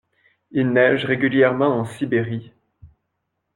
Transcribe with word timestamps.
Il 0.49 0.71
neige 0.71 1.05
régulièrement 1.05 1.79
en 1.81 1.85
Sibérie. 1.85 2.51